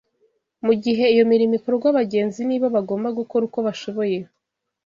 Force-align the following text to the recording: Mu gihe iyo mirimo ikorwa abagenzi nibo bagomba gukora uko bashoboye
Mu 0.65 0.73
gihe 0.83 1.03
iyo 1.13 1.23
mirimo 1.31 1.53
ikorwa 1.59 1.85
abagenzi 1.89 2.39
nibo 2.45 2.67
bagomba 2.75 3.09
gukora 3.19 3.43
uko 3.49 3.59
bashoboye 3.67 4.17